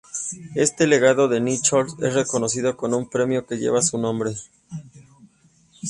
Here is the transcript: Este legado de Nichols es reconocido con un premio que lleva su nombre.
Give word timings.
Este 0.55 0.87
legado 0.87 1.27
de 1.27 1.39
Nichols 1.41 1.95
es 1.99 2.15
reconocido 2.15 2.75
con 2.75 2.95
un 2.95 3.07
premio 3.07 3.45
que 3.45 3.59
lleva 3.59 3.83
su 3.83 3.99
nombre. 3.99 4.31